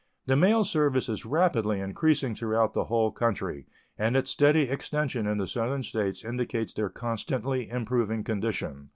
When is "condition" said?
8.23-8.89